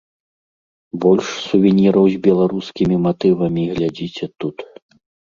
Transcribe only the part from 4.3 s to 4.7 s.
тут.